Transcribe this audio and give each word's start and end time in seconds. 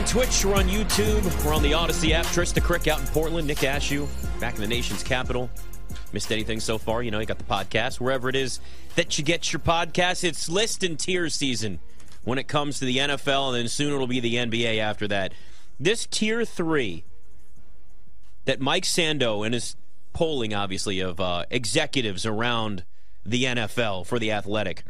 on 0.00 0.06
Twitch, 0.06 0.46
we're 0.46 0.54
on 0.54 0.66
YouTube, 0.66 1.44
we're 1.44 1.52
on 1.52 1.62
the 1.62 1.72
Audacy 1.72 2.12
app. 2.12 2.24
Trysta 2.24 2.62
Krick 2.62 2.88
out 2.88 3.00
in 3.00 3.06
Portland, 3.08 3.46
Nick 3.46 3.58
Ashooh 3.58 4.08
back 4.40 4.54
in 4.54 4.62
the 4.62 4.66
nation's 4.66 5.02
capital. 5.02 5.50
Missed 6.14 6.32
anything 6.32 6.58
so 6.58 6.78
far? 6.78 7.02
You 7.02 7.10
know, 7.10 7.20
you 7.20 7.26
got 7.26 7.36
the 7.36 7.44
podcast, 7.44 8.00
wherever 8.00 8.30
it 8.30 8.34
is 8.34 8.60
that 8.94 9.18
you 9.18 9.24
get 9.24 9.52
your 9.52 9.60
podcast. 9.60 10.24
It's 10.24 10.48
list 10.48 10.82
and 10.82 10.98
tier 10.98 11.28
season 11.28 11.80
when 12.24 12.38
it 12.38 12.48
comes 12.48 12.78
to 12.78 12.86
the 12.86 12.96
NFL, 12.96 13.48
and 13.48 13.56
then 13.56 13.68
soon 13.68 13.92
it'll 13.92 14.06
be 14.06 14.20
the 14.20 14.36
NBA 14.36 14.78
after 14.78 15.06
that. 15.08 15.34
This 15.78 16.06
tier 16.06 16.46
three 16.46 17.04
that 18.46 18.58
Mike 18.58 18.84
Sando 18.84 19.44
and 19.44 19.52
his 19.52 19.76
polling, 20.14 20.54
obviously, 20.54 21.00
of 21.00 21.20
uh, 21.20 21.44
executives 21.50 22.24
around 22.24 22.84
the 23.26 23.44
NFL 23.44 24.06
for 24.06 24.18
the 24.18 24.32
athletic 24.32 24.82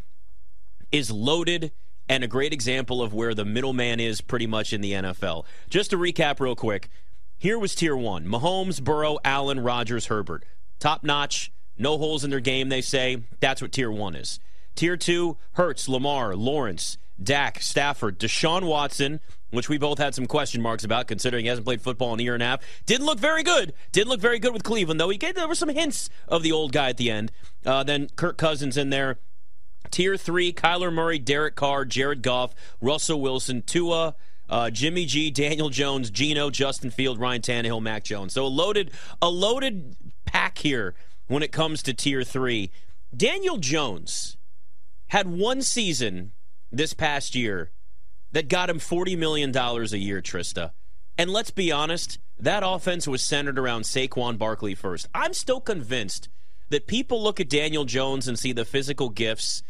is 0.92 1.10
loaded 1.10 1.72
and 2.10 2.24
a 2.24 2.28
great 2.28 2.52
example 2.52 3.00
of 3.00 3.14
where 3.14 3.34
the 3.34 3.44
middleman 3.44 4.00
is 4.00 4.20
pretty 4.20 4.46
much 4.48 4.72
in 4.72 4.80
the 4.80 4.92
NFL. 4.92 5.44
Just 5.70 5.90
to 5.90 5.96
recap 5.96 6.40
real 6.40 6.56
quick, 6.56 6.90
here 7.38 7.56
was 7.56 7.72
tier 7.72 7.96
one 7.96 8.26
Mahomes, 8.26 8.82
Burrow, 8.82 9.18
Allen, 9.24 9.60
Rodgers, 9.60 10.06
Herbert. 10.06 10.44
Top 10.80 11.04
notch, 11.04 11.52
no 11.78 11.98
holes 11.98 12.24
in 12.24 12.30
their 12.30 12.40
game, 12.40 12.68
they 12.68 12.80
say. 12.80 13.22
That's 13.38 13.62
what 13.62 13.70
tier 13.70 13.92
one 13.92 14.16
is. 14.16 14.40
Tier 14.74 14.96
two, 14.96 15.38
Hurts, 15.52 15.88
Lamar, 15.88 16.34
Lawrence, 16.34 16.98
Dak, 17.22 17.62
Stafford, 17.62 18.18
Deshaun 18.18 18.64
Watson, 18.64 19.20
which 19.50 19.68
we 19.68 19.78
both 19.78 19.98
had 19.98 20.12
some 20.12 20.26
question 20.26 20.60
marks 20.60 20.82
about, 20.82 21.06
considering 21.06 21.44
he 21.44 21.48
hasn't 21.48 21.64
played 21.64 21.80
football 21.80 22.12
in 22.14 22.18
a 22.18 22.24
year 22.24 22.34
and 22.34 22.42
a 22.42 22.46
half. 22.46 22.60
Didn't 22.86 23.06
look 23.06 23.20
very 23.20 23.44
good. 23.44 23.72
Didn't 23.92 24.08
look 24.08 24.20
very 24.20 24.40
good 24.40 24.52
with 24.52 24.64
Cleveland, 24.64 24.98
though. 24.98 25.10
He 25.10 25.16
gave 25.16 25.36
there 25.36 25.46
were 25.46 25.54
some 25.54 25.68
hints 25.68 26.10
of 26.26 26.42
the 26.42 26.50
old 26.50 26.72
guy 26.72 26.88
at 26.88 26.96
the 26.96 27.08
end. 27.08 27.30
Uh, 27.64 27.84
then 27.84 28.08
Kirk 28.16 28.36
Cousins 28.36 28.76
in 28.76 28.90
there. 28.90 29.18
Tier 29.90 30.16
three: 30.16 30.52
Kyler 30.52 30.92
Murray, 30.92 31.18
Derek 31.18 31.56
Carr, 31.56 31.84
Jared 31.84 32.22
Goff, 32.22 32.54
Russell 32.80 33.20
Wilson, 33.20 33.62
Tua. 33.62 34.14
Uh, 34.48 34.68
Jimmy 34.68 35.06
G, 35.06 35.30
Daniel 35.30 35.68
Jones, 35.70 36.10
Geno, 36.10 36.50
Justin 36.50 36.90
Field, 36.90 37.20
Ryan 37.20 37.40
Tannehill, 37.40 37.80
Mac 37.80 38.02
Jones. 38.02 38.32
So 38.32 38.44
a 38.44 38.48
loaded, 38.48 38.90
a 39.22 39.28
loaded 39.28 39.94
pack 40.26 40.58
here 40.58 40.96
when 41.28 41.44
it 41.44 41.52
comes 41.52 41.84
to 41.84 41.94
tier 41.94 42.24
three. 42.24 42.72
Daniel 43.16 43.58
Jones 43.58 44.36
had 45.10 45.28
one 45.28 45.62
season 45.62 46.32
this 46.72 46.94
past 46.94 47.36
year 47.36 47.70
that 48.32 48.48
got 48.48 48.70
him 48.70 48.78
$40 48.78 49.18
million 49.18 49.56
a 49.56 49.82
year, 49.96 50.22
Trysta. 50.22 50.72
And 51.18 51.30
let's 51.30 51.50
be 51.50 51.72
honest, 51.72 52.18
that 52.38 52.62
offense 52.64 53.06
was 53.06 53.22
centered 53.22 53.58
around 53.58 53.82
Saquon 53.82 54.38
Barkley 54.38 54.74
first. 54.74 55.08
I'm 55.14 55.34
still 55.34 55.60
convinced 55.60 56.28
that 56.70 56.86
people 56.86 57.22
look 57.22 57.40
at 57.40 57.48
Daniel 57.48 57.84
Jones 57.84 58.28
and 58.28 58.38
see 58.38 58.52
the 58.52 58.64
physical 58.64 59.08
gifts 59.08 59.62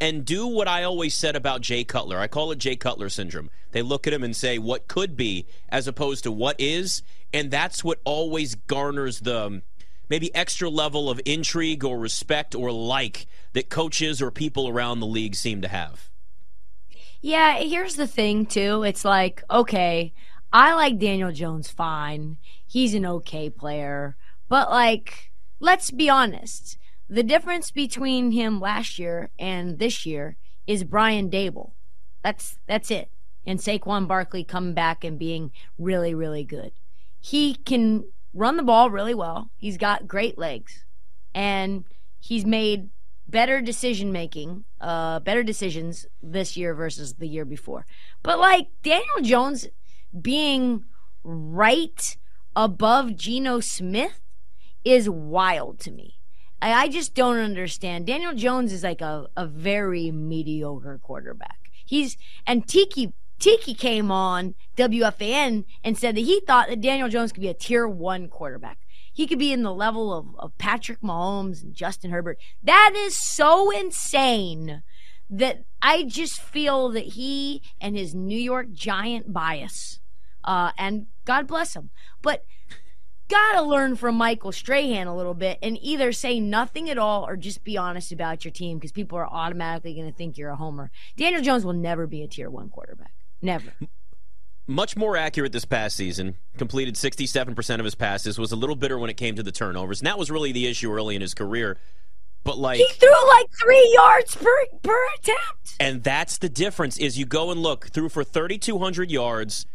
and 0.00 0.24
do 0.24 0.46
what 0.46 0.68
I 0.68 0.82
always 0.82 1.14
said 1.14 1.36
about 1.36 1.60
Jay 1.60 1.84
Cutler. 1.84 2.18
I 2.18 2.26
call 2.26 2.50
it 2.52 2.58
Jay 2.58 2.76
Cutler 2.76 3.08
syndrome. 3.08 3.50
They 3.72 3.82
look 3.82 4.06
at 4.06 4.12
him 4.12 4.24
and 4.24 4.36
say 4.36 4.58
what 4.58 4.88
could 4.88 5.16
be 5.16 5.46
as 5.68 5.86
opposed 5.86 6.24
to 6.24 6.32
what 6.32 6.56
is, 6.58 7.02
and 7.32 7.50
that's 7.50 7.82
what 7.82 8.00
always 8.04 8.54
garners 8.54 9.20
the 9.20 9.46
um, 9.46 9.62
maybe 10.08 10.34
extra 10.34 10.68
level 10.68 11.08
of 11.08 11.20
intrigue 11.24 11.84
or 11.84 11.98
respect 11.98 12.54
or 12.54 12.70
like 12.70 13.26
that 13.52 13.70
coaches 13.70 14.20
or 14.20 14.30
people 14.30 14.68
around 14.68 15.00
the 15.00 15.06
league 15.06 15.34
seem 15.34 15.62
to 15.62 15.68
have. 15.68 16.10
Yeah, 17.20 17.58
here's 17.58 17.96
the 17.96 18.06
thing 18.06 18.46
too. 18.46 18.82
It's 18.82 19.04
like, 19.04 19.42
okay, 19.50 20.12
I 20.52 20.74
like 20.74 20.98
Daniel 20.98 21.32
Jones 21.32 21.70
fine. 21.70 22.36
He's 22.66 22.94
an 22.94 23.06
okay 23.06 23.48
player. 23.48 24.16
But 24.48 24.70
like, 24.70 25.32
let's 25.58 25.90
be 25.90 26.10
honest 26.10 26.76
the 27.08 27.22
difference 27.22 27.70
between 27.70 28.32
him 28.32 28.60
last 28.60 28.98
year 28.98 29.30
and 29.38 29.78
this 29.78 30.06
year 30.06 30.36
is 30.66 30.84
Brian 30.84 31.30
Daboll. 31.30 31.72
That's 32.22 32.58
that's 32.66 32.90
it. 32.90 33.10
And 33.46 33.58
Saquon 33.58 34.08
Barkley 34.08 34.42
coming 34.42 34.72
back 34.72 35.04
and 35.04 35.18
being 35.18 35.52
really, 35.78 36.14
really 36.14 36.44
good. 36.44 36.72
He 37.20 37.54
can 37.54 38.04
run 38.32 38.56
the 38.56 38.62
ball 38.62 38.90
really 38.90 39.14
well. 39.14 39.50
He's 39.56 39.76
got 39.76 40.08
great 40.08 40.38
legs. 40.38 40.84
And 41.34 41.84
he's 42.20 42.46
made 42.46 42.88
better 43.26 43.60
decision 43.60 44.12
making, 44.12 44.64
uh, 44.80 45.20
better 45.20 45.42
decisions 45.42 46.06
this 46.22 46.56
year 46.56 46.74
versus 46.74 47.14
the 47.14 47.28
year 47.28 47.44
before. 47.44 47.84
But 48.22 48.38
like 48.38 48.68
Daniel 48.82 49.20
Jones 49.22 49.66
being 50.18 50.84
right 51.22 52.16
above 52.56 53.16
Geno 53.16 53.60
Smith 53.60 54.20
is 54.84 55.08
wild 55.08 55.80
to 55.80 55.90
me. 55.90 56.16
I, 56.72 56.88
just 56.88 57.14
don't 57.14 57.38
understand. 57.38 58.06
Daniel 58.06 58.34
Jones 58.34 58.72
is 58.72 58.82
like 58.82 59.00
a, 59.00 59.28
a 59.36 59.46
very 59.46 60.10
mediocre 60.10 60.98
quarterback. 61.02 61.70
He's 61.84 62.16
and 62.46 62.66
Tiki 62.66 63.12
Tiki 63.38 63.74
came 63.74 64.10
on 64.10 64.54
WFAN 64.76 65.64
and 65.82 65.98
said 65.98 66.16
that 66.16 66.22
he 66.22 66.40
thought 66.40 66.68
that 66.68 66.80
Daniel 66.80 67.08
Jones 67.08 67.32
could 67.32 67.42
be 67.42 67.48
a 67.48 67.54
tier 67.54 67.86
one 67.86 68.28
quarterback. 68.28 68.78
He 69.12 69.26
could 69.26 69.38
be 69.38 69.52
in 69.52 69.62
the 69.62 69.74
level 69.74 70.12
of, 70.12 70.26
of 70.38 70.56
Patrick 70.58 71.00
Mahomes 71.00 71.62
and 71.62 71.74
Justin 71.74 72.10
Herbert. 72.10 72.38
That 72.62 72.94
is 72.96 73.16
so 73.16 73.70
insane 73.70 74.82
that 75.30 75.64
I 75.82 76.04
just 76.04 76.40
feel 76.40 76.88
that 76.90 77.04
he 77.04 77.62
and 77.80 77.96
his 77.96 78.14
New 78.14 78.38
York 78.38 78.72
Giant 78.72 79.32
bias, 79.32 80.00
uh, 80.42 80.72
and 80.78 81.06
God 81.24 81.46
bless 81.46 81.74
him, 81.74 81.90
but 82.22 82.44
gotta 83.28 83.62
learn 83.62 83.96
from 83.96 84.16
Michael 84.16 84.52
Strahan 84.52 85.06
a 85.06 85.16
little 85.16 85.34
bit 85.34 85.58
and 85.62 85.78
either 85.80 86.12
say 86.12 86.40
nothing 86.40 86.90
at 86.90 86.98
all 86.98 87.26
or 87.26 87.36
just 87.36 87.64
be 87.64 87.76
honest 87.76 88.12
about 88.12 88.44
your 88.44 88.52
team 88.52 88.78
because 88.78 88.92
people 88.92 89.18
are 89.18 89.26
automatically 89.26 89.94
going 89.94 90.10
to 90.10 90.16
think 90.16 90.36
you're 90.36 90.50
a 90.50 90.56
homer. 90.56 90.90
Daniel 91.16 91.42
Jones 91.42 91.64
will 91.64 91.72
never 91.72 92.06
be 92.06 92.22
a 92.22 92.28
tier 92.28 92.50
one 92.50 92.68
quarterback. 92.68 93.12
Never. 93.40 93.72
Much 94.66 94.96
more 94.96 95.16
accurate 95.16 95.52
this 95.52 95.66
past 95.66 95.96
season. 95.96 96.36
Completed 96.56 96.94
67% 96.94 97.78
of 97.78 97.84
his 97.84 97.94
passes. 97.94 98.38
Was 98.38 98.52
a 98.52 98.56
little 98.56 98.76
bitter 98.76 98.98
when 98.98 99.10
it 99.10 99.16
came 99.16 99.36
to 99.36 99.42
the 99.42 99.52
turnovers. 99.52 100.00
And 100.00 100.06
that 100.06 100.18
was 100.18 100.30
really 100.30 100.52
the 100.52 100.66
issue 100.66 100.90
early 100.90 101.14
in 101.14 101.20
his 101.20 101.34
career. 101.34 101.78
But 102.44 102.58
like 102.58 102.78
he 102.78 102.88
threw 102.92 103.28
like 103.28 103.46
three 103.60 103.92
yards 103.94 104.34
per 104.36 104.66
per 104.82 104.98
attempt. 105.18 105.76
And 105.80 106.02
that's 106.02 106.38
the 106.38 106.48
difference. 106.48 106.96
Is 106.98 107.18
you 107.18 107.26
go 107.26 107.50
and 107.50 107.60
look 107.60 107.88
threw 107.88 108.08
for 108.08 108.22
3,200 108.22 109.10
yards 109.10 109.66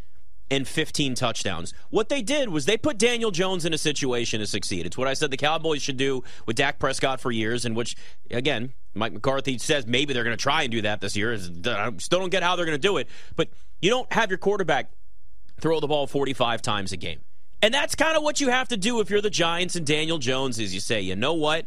and 0.51 0.67
15 0.67 1.15
touchdowns. 1.15 1.73
What 1.89 2.09
they 2.09 2.21
did 2.21 2.49
was 2.49 2.65
they 2.65 2.77
put 2.77 2.97
Daniel 2.97 3.31
Jones 3.31 3.65
in 3.65 3.73
a 3.73 3.77
situation 3.77 4.39
to 4.39 4.47
succeed. 4.47 4.85
It's 4.85 4.97
what 4.97 5.07
I 5.07 5.13
said 5.13 5.31
the 5.31 5.37
Cowboys 5.37 5.81
should 5.81 5.97
do 5.97 6.23
with 6.45 6.55
Dak 6.55 6.79
Prescott 6.79 7.19
for 7.19 7.31
years, 7.31 7.65
and 7.65 7.75
which, 7.75 7.95
again, 8.31 8.73
Mike 8.93 9.13
McCarthy 9.13 9.57
says 9.57 9.85
maybe 9.85 10.13
they're 10.13 10.23
going 10.23 10.35
to 10.35 10.41
try 10.41 10.63
and 10.63 10.71
do 10.71 10.81
that 10.81 11.01
this 11.01 11.15
year. 11.15 11.33
I 11.33 11.69
uh, 11.69 11.91
still 11.97 12.19
don't 12.19 12.29
get 12.29 12.43
how 12.43 12.55
they're 12.55 12.65
going 12.65 12.79
to 12.79 12.87
do 12.87 12.97
it, 12.97 13.07
but 13.35 13.49
you 13.81 13.89
don't 13.89 14.11
have 14.11 14.29
your 14.29 14.37
quarterback 14.37 14.91
throw 15.59 15.79
the 15.79 15.87
ball 15.87 16.07
45 16.07 16.61
times 16.61 16.91
a 16.91 16.97
game. 16.97 17.19
And 17.61 17.73
that's 17.73 17.95
kind 17.95 18.15
of 18.15 18.23
what 18.23 18.39
you 18.39 18.49
have 18.49 18.69
to 18.69 18.77
do 18.77 19.01
if 19.01 19.09
you're 19.09 19.21
the 19.21 19.29
Giants 19.29 19.75
and 19.75 19.85
Daniel 19.85 20.17
Jones 20.17 20.59
is 20.59 20.73
you 20.73 20.79
say, 20.79 21.01
you 21.01 21.15
know 21.15 21.33
what? 21.33 21.65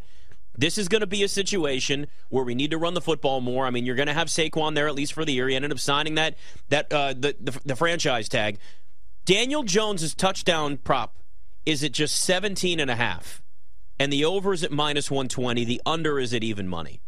This 0.57 0.77
is 0.77 0.89
going 0.89 1.01
to 1.01 1.07
be 1.07 1.23
a 1.23 1.29
situation 1.29 2.07
where 2.29 2.45
we 2.45 2.55
need 2.55 2.71
to 2.73 2.79
run 2.79 2.95
the 2.95 3.01
football 3.01 3.41
more. 3.41 3.67
I 3.67 3.71
mean, 3.71 3.87
you're 3.87 3.97
going 3.97 4.09
to 4.09 4.15
have 4.15 4.29
Saquon 4.29 4.75
there 4.75 4.87
at 4.87 4.95
least 4.95 5.13
for 5.13 5.25
the 5.25 5.33
year. 5.33 5.49
He 5.49 5.57
ended 5.57 5.73
up 5.73 5.79
signing 5.79 6.15
that 6.17 6.37
that 6.69 6.93
uh, 6.93 7.15
the, 7.15 7.35
the 7.41 7.59
the 7.65 7.77
franchise 7.77 8.29
tag. 8.29 8.59
Daniel 9.25 9.63
Jones's 9.63 10.15
touchdown 10.15 10.77
prop 10.79 11.17
is 11.65 11.85
at 11.85 11.93
just 11.93 12.17
17 12.17 12.81
and 12.81 12.91
a 12.91 12.97
half, 12.97 13.43
and 13.99 14.13
the 14.13 14.25
over 14.25 14.53
is 14.53 14.65
at 14.65 14.73
minus 14.73 15.11
120. 15.11 15.65
The 15.65 15.81
under 15.87 16.19
is 16.19 16.35
at 16.35 16.43
even 16.43 16.69
money. 16.69 17.01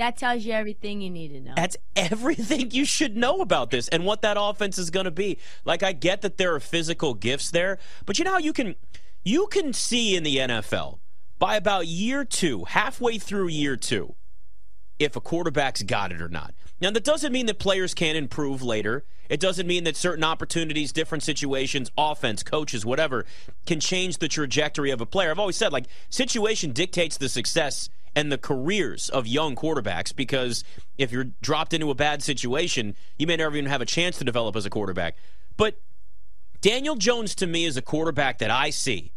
That 0.00 0.16
tells 0.16 0.46
you 0.46 0.54
everything 0.54 1.02
you 1.02 1.10
need 1.10 1.28
to 1.34 1.40
know. 1.40 1.52
That's 1.54 1.76
everything 1.94 2.70
you 2.70 2.86
should 2.86 3.18
know 3.18 3.42
about 3.42 3.70
this 3.70 3.86
and 3.88 4.06
what 4.06 4.22
that 4.22 4.38
offense 4.40 4.78
is 4.78 4.88
going 4.88 5.04
to 5.04 5.10
be. 5.10 5.36
Like 5.66 5.82
I 5.82 5.92
get 5.92 6.22
that 6.22 6.38
there 6.38 6.54
are 6.54 6.60
physical 6.60 7.12
gifts 7.12 7.50
there, 7.50 7.78
but 8.06 8.18
you 8.18 8.24
know 8.24 8.30
how 8.30 8.38
you 8.38 8.54
can 8.54 8.76
you 9.24 9.46
can 9.48 9.74
see 9.74 10.16
in 10.16 10.22
the 10.22 10.38
NFL 10.38 10.99
by 11.40 11.56
about 11.56 11.88
year 11.88 12.24
two, 12.24 12.64
halfway 12.64 13.18
through 13.18 13.48
year 13.48 13.74
two, 13.74 14.14
if 15.00 15.16
a 15.16 15.20
quarterback's 15.20 15.82
got 15.82 16.12
it 16.12 16.20
or 16.20 16.28
not. 16.28 16.54
Now, 16.80 16.90
that 16.90 17.02
doesn't 17.02 17.32
mean 17.32 17.46
that 17.46 17.58
players 17.58 17.94
can't 17.94 18.16
improve 18.16 18.62
later. 18.62 19.04
It 19.30 19.40
doesn't 19.40 19.66
mean 19.66 19.84
that 19.84 19.96
certain 19.96 20.22
opportunities, 20.22 20.92
different 20.92 21.24
situations, 21.24 21.90
offense, 21.96 22.42
coaches, 22.42 22.84
whatever, 22.84 23.24
can 23.66 23.80
change 23.80 24.18
the 24.18 24.28
trajectory 24.28 24.90
of 24.90 25.00
a 25.00 25.06
player. 25.06 25.30
I've 25.30 25.38
always 25.38 25.56
said, 25.56 25.72
like, 25.72 25.86
situation 26.10 26.72
dictates 26.72 27.16
the 27.16 27.28
success 27.28 27.88
and 28.14 28.30
the 28.30 28.38
careers 28.38 29.08
of 29.08 29.26
young 29.26 29.56
quarterbacks 29.56 30.14
because 30.14 30.62
if 30.98 31.10
you're 31.10 31.28
dropped 31.40 31.72
into 31.72 31.90
a 31.90 31.94
bad 31.94 32.22
situation, 32.22 32.94
you 33.18 33.26
may 33.26 33.36
never 33.36 33.56
even 33.56 33.70
have 33.70 33.80
a 33.80 33.86
chance 33.86 34.18
to 34.18 34.24
develop 34.24 34.56
as 34.56 34.66
a 34.66 34.70
quarterback. 34.70 35.16
But 35.56 35.80
Daniel 36.60 36.96
Jones, 36.96 37.34
to 37.36 37.46
me, 37.46 37.64
is 37.64 37.78
a 37.78 37.82
quarterback 37.82 38.38
that 38.38 38.50
I 38.50 38.68
see 38.68 39.12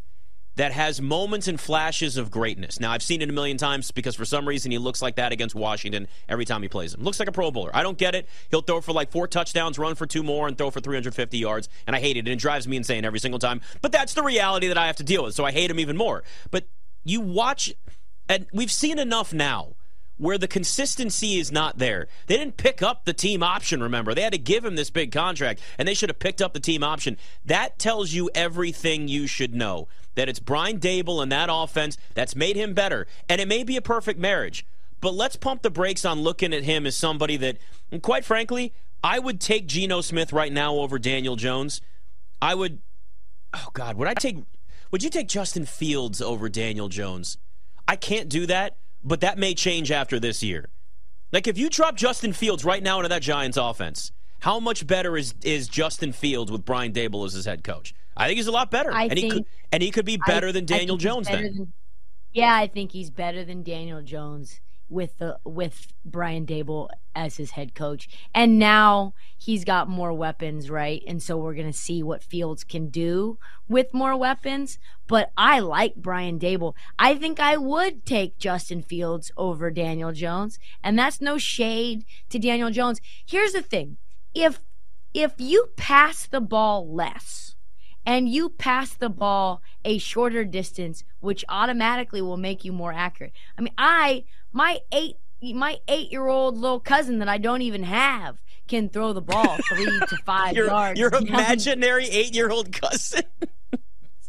that 0.56 0.72
has 0.72 1.02
moments 1.02 1.48
and 1.48 1.60
flashes 1.60 2.18
of 2.18 2.30
greatness. 2.30 2.80
Now, 2.80 2.92
I've 2.92 3.04
seen 3.04 3.22
it 3.22 3.30
a 3.30 3.34
million 3.34 3.58
times 3.58 3.92
because 3.92 4.16
for 4.16 4.26
some 4.26 4.48
reason 4.48 4.72
he 4.72 4.78
looks 4.78 5.02
like 5.02 5.16
that 5.16 5.32
against 5.32 5.56
Washington 5.56 6.08
every 6.30 6.46
time 6.46 6.62
he 6.62 6.68
plays 6.68 6.94
him. 6.94 7.04
Looks 7.04 7.20
like 7.20 7.28
a 7.28 7.32
Pro 7.32 7.52
Bowler. 7.52 7.72
I 7.74 7.84
don't 7.84 7.98
get 7.98 8.16
it. 8.16 8.28
He'll 8.52 8.62
throw 8.62 8.82
for 8.82 8.94
like 8.94 9.12
four 9.12 9.28
touchdowns, 9.28 9.80
run 9.80 9.96
for 9.96 10.06
two 10.06 10.24
more, 10.24 10.48
and 10.48 10.58
throw 10.58 10.70
for 10.70 10.80
350 10.80 11.38
yards, 11.38 11.70
and 11.88 11.96
I 11.96 12.00
hate 12.00 12.18
it. 12.18 12.22
And 12.22 12.30
it 12.30 12.40
drives 12.40 12.68
me 12.68 12.78
insane 12.78 13.06
every 13.06 13.20
single 13.20 13.40
time. 13.40 13.62
But 13.82 13.92
that's 13.92 14.14
the 14.14 14.24
reality 14.24 14.68
that 14.68 14.78
I 14.78 14.88
have 14.88 14.98
to 14.98 15.04
deal 15.04 15.24
with, 15.24 15.34
so 15.34 15.46
I 15.46 15.52
hate 15.52 15.72
him 15.72 15.80
even 15.80 15.98
more. 15.98 16.24
But 16.52 16.68
you 17.04 17.22
watch, 17.22 17.74
and 18.30 18.46
we've 18.54 18.72
seen 18.72 19.00
enough 19.00 19.34
now 19.34 19.76
where 20.18 20.38
the 20.38 20.48
consistency 20.48 21.40
is 21.40 21.52
not 21.52 21.80
there. 21.80 22.08
They 22.28 22.38
didn't 22.38 22.58
pick 22.58 22.82
up 22.82 23.06
the 23.06 23.14
team 23.14 23.42
option, 23.42 23.82
remember. 23.82 24.14
They 24.14 24.22
had 24.22 24.34
to 24.34 24.40
give 24.40 24.64
him 24.64 24.76
this 24.76 24.90
big 24.90 25.12
contract, 25.12 25.60
and 25.78 25.88
they 25.88 25.94
should 25.94 26.10
have 26.10 26.20
picked 26.20 26.42
up 26.42 26.54
the 26.54 26.60
team 26.60 26.84
option. 26.84 27.18
That 27.44 27.80
tells 27.80 28.14
you 28.14 28.30
everything 28.36 29.08
you 29.08 29.28
should 29.28 29.56
know. 29.56 29.88
That 30.16 30.30
it's 30.30 30.40
Brian 30.40 30.80
Daboll 30.80 31.22
and 31.24 31.32
that 31.32 31.50
offense 31.52 31.98
that's 32.14 32.36
made 32.36 32.56
him 32.56 32.74
better. 32.74 33.08
And 33.28 33.42
it 33.42 33.48
may 33.48 33.64
be 33.64 33.78
a 33.78 33.82
perfect 33.82 34.20
marriage. 34.20 34.66
But 35.02 35.14
let's 35.14 35.36
pump 35.36 35.64
the 35.64 35.70
brakes 35.70 36.06
on 36.06 36.22
looking 36.22 36.54
at 36.54 36.64
him 36.64 36.86
as 36.86 36.96
somebody 36.96 37.36
that, 37.38 37.58
quite 38.02 38.24
frankly, 38.24 38.74
I 39.04 39.20
would 39.20 39.42
take 39.42 39.68
Geno 39.68 40.02
Smith 40.02 40.32
right 40.32 40.52
now 40.52 40.76
over 40.76 40.98
Daniel 40.98 41.36
Jones. 41.36 41.82
I 42.42 42.56
would, 42.56 42.80
oh 43.54 43.68
God, 43.74 43.98
would 43.98 44.08
I 44.08 44.14
take, 44.14 44.38
would 44.92 45.04
you 45.04 45.10
take 45.10 45.28
Justin 45.28 45.66
Fields 45.66 46.22
over 46.22 46.48
Daniel 46.48 46.88
Jones? 46.88 47.38
I 47.88 47.98
can't 47.98 48.30
do 48.30 48.46
that 48.46 48.78
but 49.04 49.22
that 49.22 49.38
may 49.38 49.54
change 49.54 49.92
after 49.92 50.20
this 50.20 50.42
year. 50.42 50.70
Like 51.32 51.48
if 51.48 51.58
you 51.58 51.70
drop 51.70 51.96
Justin 51.96 52.34
Fields 52.34 52.64
right 52.64 52.82
now 52.82 53.00
into 53.00 53.10
that 53.10 53.22
Giants 53.22 53.58
offense, 53.58 54.12
how 54.40 54.60
much 54.60 54.88
better 54.88 55.18
is 55.18 55.36
is 55.44 55.68
Justin 55.68 56.12
Fields 56.14 56.52
with 56.52 56.66
Brian 56.66 56.94
Dable 56.94 57.26
as 57.26 57.34
his 57.34 57.46
head 57.46 57.64
coach? 57.64 57.94
I 58.16 58.28
think 58.28 58.38
he's 58.38 58.48
a 58.48 58.52
lot 58.52 58.72
better, 58.72 58.92
I 58.92 59.04
and 59.04 59.14
think, 59.14 59.24
he 59.24 59.30
could 59.30 59.46
and 59.72 59.84
he 59.84 59.92
could 59.92 60.06
be 60.06 60.18
better 60.18 60.50
I, 60.50 60.52
than 60.52 60.66
Daniel 60.66 60.98
Jones. 60.98 61.28
Then, 61.28 61.44
than, 61.44 61.74
yeah, 62.32 62.56
I 62.56 62.68
think 62.68 62.92
he's 62.92 63.10
better 63.10 63.44
than 63.44 63.64
Daniel 63.64 64.02
Jones 64.02 64.62
with 64.90 65.18
the 65.18 65.40
with 65.44 65.88
Brian 66.06 66.46
Daboll 66.46 66.90
as 67.16 67.38
his 67.38 67.52
head 67.52 67.74
coach. 67.76 68.08
And 68.34 68.60
now 68.60 69.14
he's 69.38 69.66
got 69.66 69.90
more 69.90 70.14
weapons, 70.14 70.70
right? 70.70 71.02
And 71.08 71.22
so 71.22 71.38
we're 71.38 71.56
going 71.56 71.72
to 71.72 71.78
see 71.78 72.04
what 72.04 72.24
Fields 72.24 72.64
can 72.64 72.90
do 72.90 73.38
with 73.68 73.94
more 73.94 74.16
weapons, 74.16 74.78
but 75.08 75.32
I 75.38 75.60
like 75.60 75.96
Brian 75.96 76.40
Daboll. 76.40 76.76
I 76.98 77.16
think 77.16 77.40
I 77.40 77.58
would 77.58 78.06
take 78.06 78.38
Justin 78.38 78.82
Fields 78.82 79.32
over 79.38 79.72
Daniel 79.72 80.12
Jones, 80.12 80.60
and 80.84 80.98
that's 80.98 81.22
no 81.22 81.38
shade 81.38 82.06
to 82.30 82.40
Daniel 82.40 82.70
Jones. 82.70 83.02
Here's 83.26 83.54
the 83.54 83.62
thing. 83.62 83.98
If 84.34 84.60
if 85.14 85.34
you 85.38 85.70
pass 85.78 86.26
the 86.26 86.42
ball 86.42 86.92
less, 86.92 87.56
and 88.06 88.30
you 88.30 88.50
pass 88.50 88.94
the 88.94 89.10
ball 89.10 89.62
a 89.86 89.98
shorter 89.98 90.44
distance, 90.44 91.04
which 91.20 91.46
automatically 91.50 92.22
will 92.22 92.38
make 92.38 92.66
you 92.66 92.72
more 92.72 92.94
accurate. 92.94 93.34
I 93.58 93.62
mean, 93.62 93.74
I 93.78 94.26
my 94.52 94.80
eight 94.92 95.18
my 95.42 95.80
eight 95.88 96.12
year 96.12 96.28
old 96.28 96.58
little 96.58 96.80
cousin 96.80 97.20
that 97.20 97.28
I 97.28 97.38
don't 97.38 97.62
even 97.62 97.84
have 97.84 98.38
can 98.68 98.90
throw 98.90 99.14
the 99.14 99.22
ball 99.22 99.58
three 99.70 99.86
to 99.86 100.18
five 100.26 100.56
your, 100.56 100.68
yards. 100.68 101.00
Your 101.00 101.14
imaginary 101.16 102.06
eight 102.06 102.34
year 102.34 102.50
old 102.50 102.72
cousin 102.72 103.24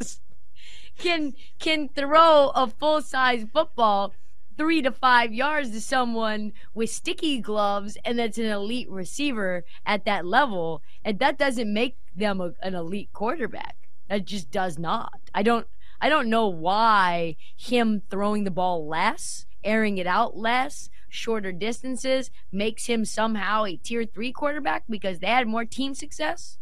can 0.99 1.35
can 1.59 1.89
throw 1.89 2.51
a 2.55 2.67
full 2.67 3.03
size 3.03 3.47
football 3.53 4.13
three 4.57 4.83
to 4.83 4.91
five 4.91 5.33
yards 5.33 5.71
to 5.71 5.81
someone 5.81 6.53
with 6.75 6.91
sticky 6.91 7.41
gloves 7.41 7.97
and 8.05 8.19
that's 8.19 8.39
an 8.39 8.47
elite 8.47 8.91
receiver 8.91 9.65
at 9.85 10.05
that 10.05 10.25
level 10.25 10.83
and 11.05 11.19
that 11.19 11.39
doesn't 11.39 11.73
make 11.73 11.97
them 12.15 12.41
a, 12.41 12.53
an 12.63 12.75
elite 12.75 13.11
quarterback 13.13 13.77
that 14.09 14.25
just 14.25 14.51
does 14.51 14.79
not 14.79 15.21
i 15.35 15.43
don't 15.43 15.67
i 16.01 16.09
don't 16.09 16.29
know 16.29 16.47
why 16.47 17.37
him 17.57 18.03
throwing 18.11 18.45
the 18.45 18.51
ball 18.51 18.87
less 18.87 19.47
airing 19.65 19.99
it 19.99 20.07
out 20.07 20.37
less, 20.37 20.91
shorter 21.09 21.51
distances, 21.51 22.31
makes 22.53 22.87
him 22.87 23.05
somehow 23.05 23.65
a 23.65 23.77
tier 23.77 24.05
three 24.05 24.33
quarterback 24.33 24.85
because 24.89 25.19
they 25.19 25.27
had 25.27 25.49
more 25.49 25.65
team 25.65 25.95
success. 25.95 26.59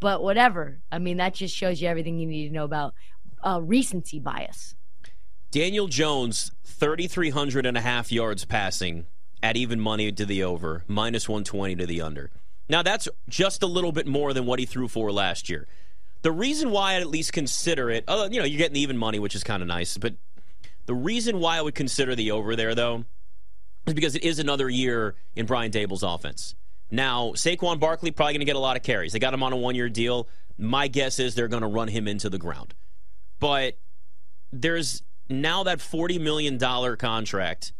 But 0.00 0.22
whatever. 0.22 0.82
I 0.92 0.98
mean, 0.98 1.16
that 1.16 1.34
just 1.34 1.56
shows 1.56 1.80
you 1.80 1.88
everything 1.88 2.18
you 2.18 2.26
need 2.26 2.48
to 2.48 2.54
know 2.54 2.64
about 2.64 2.94
uh, 3.42 3.60
recency 3.62 4.18
bias. 4.18 4.74
Daniel 5.56 5.88
Jones, 5.88 6.52
3,300 6.64 7.64
and 7.64 7.78
a 7.78 7.80
half 7.80 8.12
yards 8.12 8.44
passing 8.44 9.06
at 9.42 9.56
even 9.56 9.80
money 9.80 10.12
to 10.12 10.26
the 10.26 10.44
over, 10.44 10.84
minus 10.86 11.30
120 11.30 11.76
to 11.76 11.86
the 11.86 12.02
under. 12.02 12.30
Now, 12.68 12.82
that's 12.82 13.08
just 13.26 13.62
a 13.62 13.66
little 13.66 13.90
bit 13.90 14.06
more 14.06 14.34
than 14.34 14.44
what 14.44 14.58
he 14.58 14.66
threw 14.66 14.86
for 14.86 15.10
last 15.10 15.48
year. 15.48 15.66
The 16.20 16.30
reason 16.30 16.72
why 16.72 16.96
I'd 16.96 17.00
at 17.00 17.08
least 17.08 17.32
consider 17.32 17.88
it, 17.88 18.04
uh, 18.06 18.28
you 18.30 18.38
know, 18.38 18.44
you're 18.44 18.58
getting 18.58 18.76
even 18.76 18.98
money, 18.98 19.18
which 19.18 19.34
is 19.34 19.42
kind 19.42 19.62
of 19.62 19.66
nice, 19.66 19.96
but 19.96 20.16
the 20.84 20.92
reason 20.92 21.40
why 21.40 21.56
I 21.56 21.62
would 21.62 21.74
consider 21.74 22.14
the 22.14 22.32
over 22.32 22.54
there, 22.54 22.74
though, 22.74 23.06
is 23.86 23.94
because 23.94 24.14
it 24.14 24.24
is 24.24 24.38
another 24.38 24.68
year 24.68 25.14
in 25.36 25.46
Brian 25.46 25.72
Daboll's 25.72 26.02
offense. 26.02 26.54
Now, 26.90 27.30
Saquon 27.30 27.80
Barkley 27.80 28.10
probably 28.10 28.34
going 28.34 28.40
to 28.40 28.44
get 28.44 28.56
a 28.56 28.58
lot 28.58 28.76
of 28.76 28.82
carries. 28.82 29.14
They 29.14 29.20
got 29.20 29.32
him 29.32 29.42
on 29.42 29.54
a 29.54 29.56
one 29.56 29.74
year 29.74 29.88
deal. 29.88 30.28
My 30.58 30.86
guess 30.86 31.18
is 31.18 31.34
they're 31.34 31.48
going 31.48 31.62
to 31.62 31.66
run 31.66 31.88
him 31.88 32.06
into 32.06 32.28
the 32.28 32.36
ground. 32.36 32.74
But 33.40 33.78
there's 34.52 35.02
now 35.28 35.62
that 35.64 35.78
$40 35.78 36.20
million 36.20 36.58
contract 36.96 37.72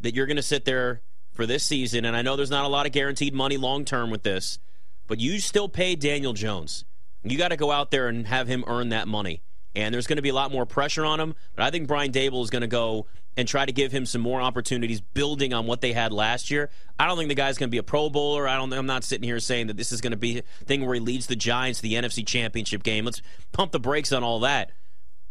that 0.00 0.14
you're 0.14 0.26
going 0.26 0.36
to 0.36 0.42
sit 0.42 0.64
there 0.64 1.02
for 1.32 1.46
this 1.46 1.64
season. 1.64 2.04
And 2.04 2.16
I 2.16 2.22
know 2.22 2.36
there's 2.36 2.50
not 2.50 2.64
a 2.64 2.68
lot 2.68 2.86
of 2.86 2.92
guaranteed 2.92 3.34
money 3.34 3.56
long 3.56 3.84
term 3.84 4.10
with 4.10 4.22
this, 4.22 4.58
but 5.06 5.20
you 5.20 5.38
still 5.38 5.68
pay 5.68 5.94
Daniel 5.94 6.32
Jones. 6.32 6.84
You 7.22 7.38
got 7.38 7.48
to 7.48 7.56
go 7.56 7.70
out 7.70 7.90
there 7.90 8.08
and 8.08 8.26
have 8.26 8.48
him 8.48 8.64
earn 8.66 8.88
that 8.88 9.06
money 9.06 9.42
and 9.74 9.94
there's 9.94 10.06
going 10.06 10.16
to 10.16 10.22
be 10.22 10.28
a 10.28 10.34
lot 10.34 10.52
more 10.52 10.66
pressure 10.66 11.04
on 11.04 11.20
him. 11.20 11.34
But 11.54 11.64
I 11.64 11.70
think 11.70 11.88
Brian 11.88 12.12
Daboll 12.12 12.42
is 12.42 12.50
going 12.50 12.62
to 12.62 12.68
go 12.68 13.06
and 13.36 13.48
try 13.48 13.64
to 13.64 13.72
give 13.72 13.92
him 13.92 14.04
some 14.04 14.20
more 14.20 14.40
opportunities 14.40 15.00
building 15.00 15.54
on 15.54 15.66
what 15.66 15.80
they 15.80 15.92
had 15.92 16.12
last 16.12 16.50
year. 16.50 16.68
I 16.98 17.06
don't 17.06 17.16
think 17.16 17.28
the 17.28 17.34
guy's 17.34 17.56
going 17.56 17.68
to 17.68 17.72
be 17.72 17.78
a 17.78 17.82
Pro 17.82 18.10
Bowler. 18.10 18.46
I 18.46 18.56
don't. 18.56 18.72
I'm 18.72 18.86
not 18.86 19.04
sitting 19.04 19.26
here 19.26 19.40
saying 19.40 19.68
that 19.68 19.76
this 19.76 19.92
is 19.92 20.00
going 20.00 20.10
to 20.10 20.18
be 20.18 20.38
a 20.38 20.42
thing 20.64 20.84
where 20.84 20.94
he 20.94 21.00
leads 21.00 21.26
the 21.26 21.36
Giants 21.36 21.80
to 21.80 21.82
the 21.82 21.94
NFC 21.94 22.26
Championship 22.26 22.82
game. 22.82 23.04
Let's 23.04 23.22
pump 23.52 23.72
the 23.72 23.80
brakes 23.80 24.12
on 24.12 24.22
all 24.22 24.40
that. 24.40 24.72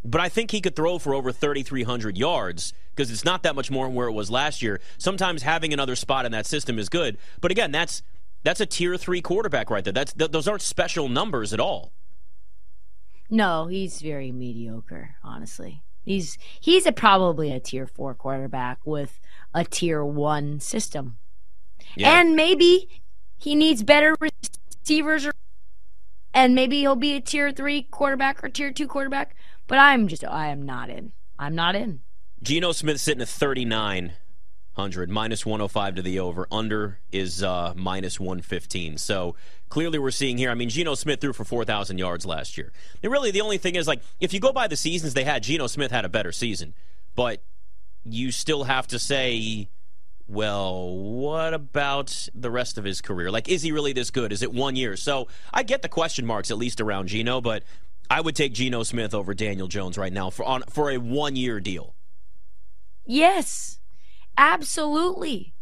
But 0.04 0.22
I 0.22 0.30
think 0.30 0.52
he 0.52 0.62
could 0.62 0.76
throw 0.76 0.98
for 0.98 1.14
over 1.14 1.32
3,300 1.32 2.18
yards 2.18 2.74
because 2.96 3.12
it's 3.12 3.24
not 3.24 3.44
that 3.44 3.56
much 3.56 3.70
more 3.70 3.86
than 3.86 3.96
where 3.96 4.08
it 4.08 4.14
was 4.14 4.32
last 4.32 4.62
year. 4.62 4.80
Sometimes 4.98 5.44
having 5.44 5.74
another 5.74 5.96
spot 5.96 6.26
in 6.26 6.32
that 6.32 6.46
system 6.46 6.80
is 6.80 6.90
good. 6.90 7.18
But 7.40 7.52
again, 7.52 7.72
that's 7.72 8.02
that's 8.44 8.60
a 8.60 8.66
tier 8.66 8.98
three 8.98 9.22
quarterback 9.22 9.70
right 9.70 9.84
there. 9.84 9.94
That's 9.94 10.14
th- 10.14 10.32
those 10.32 10.48
aren't 10.48 10.64
special 10.64 11.08
numbers 11.08 11.54
at 11.54 11.60
all. 11.60 11.94
No, 13.30 13.68
he's 13.68 14.02
very 14.02 14.32
mediocre, 14.32 15.16
honestly. 15.24 15.84
He's 16.04 16.38
he's 16.60 16.86
a, 16.86 16.92
probably 16.92 17.52
a 17.52 17.60
tier 17.60 17.88
4 17.88 18.16
quarterback 18.16 18.80
with 18.86 19.20
a 19.54 19.64
tier 19.64 20.04
1 20.04 20.60
system. 20.60 21.18
Yeah. 21.96 22.20
And 22.20 22.36
maybe 22.36 22.90
he 23.38 23.56
needs 23.56 23.84
better 23.84 24.16
receivers 24.20 25.26
or, 25.26 25.34
and 26.34 26.56
maybe 26.56 26.80
he'll 26.80 26.96
be 26.96 27.16
a 27.16 27.22
tier 27.22 27.52
3 27.52 27.84
quarterback 27.84 28.44
or 28.44 28.50
tier 28.50 28.72
2 28.72 28.88
quarterback, 28.88 29.36
but 29.72 29.80
I'm 29.80 30.10
just 30.10 30.26
I 30.26 30.48
am 30.48 30.64
not 30.64 30.90
in. 30.90 31.14
I'm 31.40 31.56
not 31.56 31.78
in. 31.78 32.02
Geno 32.44 32.74
Smith 32.74 33.00
sitting 33.00 33.22
at 33.22 33.30
39 33.30 34.12
hundred 34.74 35.10
minus 35.10 35.46
105 35.46 35.96
to 35.96 36.02
the 36.02 36.20
over. 36.20 36.46
Under 36.52 37.00
is 37.10 37.42
uh, 37.42 37.72
minus 37.74 38.20
115 38.20 38.98
so 38.98 39.34
clearly 39.70 39.98
we're 39.98 40.12
seeing 40.12 40.38
here 40.38 40.50
i 40.50 40.56
mean 40.56 40.70
Geno 40.70 40.96
smith 40.96 41.22
threw 41.22 41.32
for 41.32 41.46
4000 41.46 41.98
yards 41.98 42.26
last 42.26 42.58
year. 42.58 42.74
And 43.02 43.12
really 43.12 43.32
the 43.32 43.40
only 43.40 43.58
thing 43.58 43.76
is 43.76 43.88
like 43.88 44.02
if 44.20 44.34
you 44.34 44.42
go 44.42 44.52
by 44.52 44.68
the 44.68 44.76
seasons 44.76 45.14
they 45.14 45.24
had 45.24 45.42
Geno 45.42 45.68
smith 45.68 45.92
had 45.92 46.04
a 46.04 46.10
better 46.10 46.34
season. 46.34 46.74
But 47.16 47.42
you 48.04 48.32
still 48.32 48.66
have 48.66 48.88
to 48.88 49.00
say 49.00 49.70
well 50.28 50.98
what 50.98 51.54
about 51.54 52.28
the 52.36 52.52
rest 52.52 52.78
of 52.78 52.84
his 52.84 53.00
career? 53.00 53.32
Like 53.32 53.48
is 53.48 53.62
he 53.62 53.72
really 53.72 53.94
this 53.94 54.12
good? 54.12 54.34
Is 54.34 54.42
it 54.42 54.52
one 54.54 54.76
year? 54.76 54.98
So 54.98 55.30
i 55.54 55.64
get 55.64 55.82
the 55.82 55.90
question 55.90 56.26
marks 56.26 56.52
at 56.52 56.58
least 56.58 56.82
around 56.82 57.08
Geno 57.08 57.40
but 57.40 57.64
i 58.12 58.22
would 58.22 58.36
take 58.36 58.54
Geno 58.54 58.84
smith 58.84 59.14
over 59.14 59.34
daniel 59.34 59.68
jones 59.68 59.98
right 59.98 60.14
now 60.14 60.30
for 60.30 60.46
on 60.46 60.64
for 60.70 60.92
a 60.92 60.98
one 60.98 61.36
year 61.36 61.60
deal 61.60 61.96
yes 63.06 63.80
Absolutely. 64.38 65.54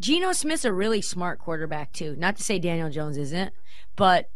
Geno 0.00 0.32
Smith's 0.32 0.64
a 0.64 0.72
really 0.72 1.00
smart 1.00 1.38
quarterback 1.38 1.92
too. 1.92 2.16
Not 2.16 2.36
to 2.36 2.42
say 2.42 2.58
Daniel 2.58 2.90
Jones 2.90 3.16
isn't, 3.16 3.52
but 3.96 4.30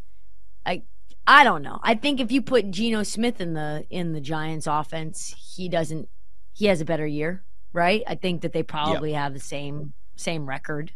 I 0.65 0.83
I 1.27 1.45
don't 1.45 1.63
know. 1.63 1.81
I 1.83 1.95
think 1.95 2.21
if 2.21 2.33
you 2.33 2.43
put 2.43 2.71
Geno 2.71 3.03
Smith 3.03 3.41
in 3.41 3.55
the 3.55 3.87
in 3.91 4.13
the 4.13 4.21
Giants 4.21 4.67
offense, 4.67 5.35
he 5.57 5.69
doesn't 5.69 6.09
he 6.53 6.67
has 6.67 6.81
a 6.81 6.85
better 6.85 7.07
year, 7.07 7.45
right? 7.73 8.03
I 8.07 8.15
think 8.15 8.43
that 8.43 8.53
they 8.53 8.63
probably 8.63 9.13
yep. 9.13 9.21
have 9.21 9.35
the 9.35 9.41
same 9.41 9.95
same 10.17 10.47
record. 10.47 10.93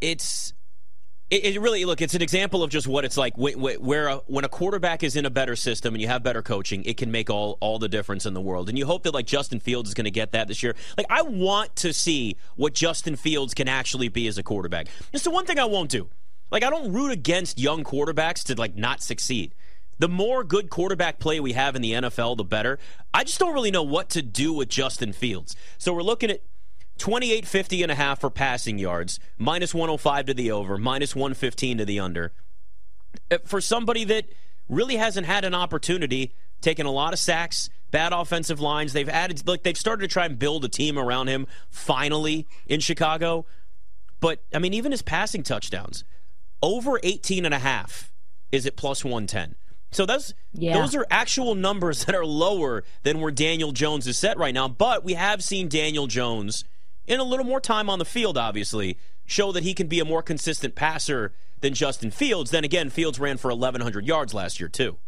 It's 0.00 0.54
it, 1.32 1.56
it, 1.56 1.60
really 1.62 1.86
look. 1.86 2.02
It's 2.02 2.14
an 2.14 2.20
example 2.20 2.62
of 2.62 2.68
just 2.68 2.86
what 2.86 3.06
it's 3.06 3.16
like 3.16 3.32
where 3.38 4.08
a, 4.08 4.16
when 4.26 4.44
a 4.44 4.50
quarterback 4.50 5.02
is 5.02 5.16
in 5.16 5.24
a 5.24 5.30
better 5.30 5.56
system 5.56 5.94
and 5.94 6.02
you 6.02 6.08
have 6.08 6.22
better 6.22 6.42
coaching, 6.42 6.84
it 6.84 6.98
can 6.98 7.10
make 7.10 7.30
all 7.30 7.56
all 7.60 7.78
the 7.78 7.88
difference 7.88 8.26
in 8.26 8.34
the 8.34 8.40
world. 8.40 8.68
And 8.68 8.76
you 8.76 8.84
hope 8.84 9.04
that 9.04 9.14
like 9.14 9.24
Justin 9.24 9.58
Fields 9.58 9.88
is 9.88 9.94
going 9.94 10.04
to 10.04 10.10
get 10.10 10.32
that 10.32 10.46
this 10.46 10.62
year. 10.62 10.76
Like 10.98 11.06
I 11.08 11.22
want 11.22 11.74
to 11.76 11.94
see 11.94 12.36
what 12.56 12.74
Justin 12.74 13.16
Fields 13.16 13.54
can 13.54 13.66
actually 13.66 14.08
be 14.08 14.26
as 14.26 14.36
a 14.36 14.42
quarterback. 14.42 14.88
It's 15.14 15.24
the 15.24 15.30
one 15.30 15.46
thing 15.46 15.58
I 15.58 15.64
won't 15.64 15.90
do. 15.90 16.10
Like 16.50 16.64
I 16.64 16.68
don't 16.68 16.92
root 16.92 17.12
against 17.12 17.58
young 17.58 17.82
quarterbacks 17.82 18.44
to 18.44 18.54
like 18.54 18.76
not 18.76 19.02
succeed. 19.02 19.54
The 20.00 20.08
more 20.08 20.44
good 20.44 20.68
quarterback 20.68 21.18
play 21.18 21.40
we 21.40 21.54
have 21.54 21.76
in 21.76 21.80
the 21.80 21.92
NFL, 21.92 22.36
the 22.36 22.44
better. 22.44 22.78
I 23.14 23.24
just 23.24 23.38
don't 23.38 23.54
really 23.54 23.70
know 23.70 23.82
what 23.82 24.10
to 24.10 24.20
do 24.20 24.52
with 24.52 24.68
Justin 24.68 25.14
Fields. 25.14 25.56
So 25.78 25.94
we're 25.94 26.02
looking 26.02 26.30
at 26.30 26.42
2850 26.98 27.82
and 27.82 27.92
a 27.92 27.94
half 27.94 28.20
for 28.20 28.30
passing 28.30 28.78
yards, 28.78 29.18
minus 29.38 29.74
105 29.74 30.26
to 30.26 30.34
the 30.34 30.50
over, 30.50 30.78
minus 30.78 31.16
115 31.16 31.78
to 31.78 31.84
the 31.84 31.98
under. 31.98 32.32
Uh, 33.30 33.38
for 33.44 33.60
somebody 33.60 34.04
that 34.04 34.26
really 34.68 34.96
hasn't 34.96 35.26
had 35.26 35.44
an 35.44 35.54
opportunity, 35.54 36.34
taking 36.60 36.86
a 36.86 36.90
lot 36.90 37.12
of 37.12 37.18
sacks, 37.18 37.68
bad 37.90 38.12
offensive 38.12 38.60
lines. 38.60 38.92
They've 38.92 39.08
added, 39.08 39.46
like 39.46 39.62
they've 39.62 39.76
started 39.76 40.02
to 40.02 40.12
try 40.12 40.26
and 40.26 40.38
build 40.38 40.64
a 40.64 40.68
team 40.68 40.98
around 40.98 41.28
him 41.28 41.46
finally 41.70 42.46
in 42.66 42.80
Chicago. 42.80 43.46
But, 44.20 44.42
I 44.54 44.58
mean, 44.58 44.72
even 44.72 44.92
his 44.92 45.02
passing 45.02 45.42
touchdowns, 45.42 46.04
over 46.62 47.00
18 47.02 47.44
and 47.44 47.52
a 47.52 47.58
half 47.58 48.12
is 48.50 48.66
at 48.66 48.76
plus 48.76 49.04
110. 49.04 49.56
So 49.92 50.06
those 50.06 50.32
yeah. 50.54 50.72
those 50.72 50.94
are 50.94 51.06
actual 51.10 51.54
numbers 51.54 52.04
that 52.06 52.14
are 52.14 52.24
lower 52.24 52.82
than 53.02 53.20
where 53.20 53.30
Daniel 53.30 53.72
Jones 53.72 54.06
is 54.06 54.18
set 54.18 54.38
right 54.38 54.54
now. 54.54 54.66
But 54.68 55.04
we 55.04 55.14
have 55.14 55.44
seen 55.44 55.68
Daniel 55.68 56.06
Jones 56.06 56.64
in 57.06 57.20
a 57.20 57.24
little 57.24 57.46
more 57.46 57.60
time 57.60 57.90
on 57.90 57.98
the 57.98 58.04
field, 58.04 58.38
obviously, 58.38 58.98
show 59.24 59.52
that 59.52 59.62
he 59.62 59.74
can 59.74 59.86
be 59.86 60.00
a 60.00 60.04
more 60.04 60.22
consistent 60.22 60.74
passer 60.74 61.32
than 61.60 61.74
Justin 61.74 62.10
Fields. 62.10 62.50
Then 62.50 62.64
again, 62.64 62.90
Fields 62.90 63.18
ran 63.18 63.36
for 63.36 63.50
1,100 63.50 64.06
yards 64.06 64.34
last 64.34 64.60
year, 64.60 64.68
too. 64.68 64.98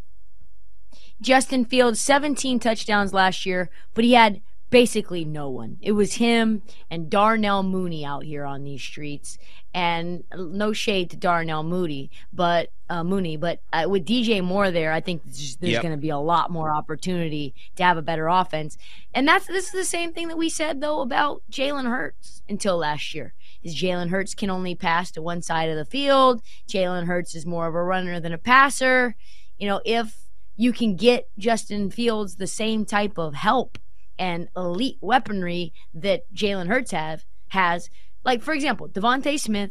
Justin 1.20 1.64
Fields, 1.64 2.00
17 2.00 2.58
touchdowns 2.58 3.12
last 3.12 3.46
year, 3.46 3.70
but 3.94 4.04
he 4.04 4.14
had 4.14 4.40
basically 4.74 5.24
no 5.24 5.48
one. 5.48 5.78
It 5.80 5.92
was 5.92 6.14
him 6.14 6.60
and 6.90 7.08
Darnell 7.08 7.62
Mooney 7.62 8.04
out 8.04 8.24
here 8.24 8.44
on 8.44 8.64
these 8.64 8.82
streets. 8.82 9.38
And 9.72 10.24
no 10.34 10.72
shade 10.72 11.10
to 11.10 11.16
Darnell 11.16 11.62
Moody, 11.62 12.10
but 12.32 12.70
uh, 12.88 13.04
Mooney, 13.04 13.36
but 13.36 13.60
uh, 13.72 13.86
with 13.88 14.04
DJ 14.04 14.42
Moore 14.42 14.72
there, 14.72 14.92
I 14.92 15.00
think 15.00 15.22
there's 15.24 15.58
yep. 15.60 15.82
going 15.82 15.94
to 15.94 16.00
be 16.00 16.10
a 16.10 16.18
lot 16.18 16.50
more 16.50 16.74
opportunity 16.74 17.54
to 17.76 17.84
have 17.84 17.96
a 17.96 18.02
better 18.02 18.26
offense. 18.26 18.76
And 19.14 19.28
that's 19.28 19.46
this 19.46 19.66
is 19.66 19.72
the 19.72 19.84
same 19.84 20.12
thing 20.12 20.26
that 20.26 20.36
we 20.36 20.48
said 20.48 20.80
though 20.80 21.02
about 21.02 21.42
Jalen 21.52 21.88
Hurts 21.88 22.42
until 22.48 22.76
last 22.76 23.14
year. 23.14 23.32
Is 23.62 23.80
Jalen 23.80 24.10
Hurts 24.10 24.34
can 24.34 24.50
only 24.50 24.74
pass 24.74 25.12
to 25.12 25.22
one 25.22 25.40
side 25.40 25.70
of 25.70 25.76
the 25.76 25.84
field. 25.84 26.42
Jalen 26.68 27.06
Hurts 27.06 27.36
is 27.36 27.46
more 27.46 27.68
of 27.68 27.76
a 27.76 27.82
runner 27.82 28.18
than 28.18 28.32
a 28.32 28.38
passer. 28.38 29.14
You 29.56 29.68
know, 29.68 29.80
if 29.84 30.26
you 30.56 30.72
can 30.72 30.96
get 30.96 31.28
Justin 31.38 31.90
Fields 31.90 32.36
the 32.36 32.48
same 32.48 32.84
type 32.84 33.18
of 33.18 33.34
help 33.34 33.78
and 34.18 34.48
elite 34.56 34.98
weaponry 35.00 35.72
that 35.92 36.32
Jalen 36.34 36.68
Hurts 36.68 36.92
have 36.92 37.24
has. 37.48 37.90
Like 38.24 38.42
for 38.42 38.54
example, 38.54 38.88
DeVonta 38.88 39.38
Smith, 39.38 39.70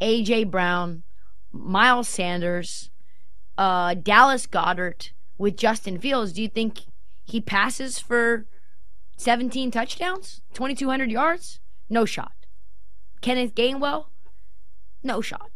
AJ 0.00 0.50
Brown, 0.50 1.02
Miles 1.52 2.08
Sanders, 2.08 2.90
uh, 3.56 3.94
Dallas 3.94 4.46
Goedert 4.46 5.12
with 5.38 5.56
Justin 5.56 5.98
Fields. 5.98 6.32
Do 6.32 6.42
you 6.42 6.48
think 6.48 6.80
he 7.24 7.40
passes 7.40 7.98
for 7.98 8.46
17 9.16 9.70
touchdowns, 9.70 10.42
2,200 10.54 11.10
yards? 11.10 11.60
No 11.88 12.04
shot. 12.04 12.32
Kenneth 13.20 13.54
Gainwell? 13.54 14.06
No 15.02 15.20
shot. 15.20 15.50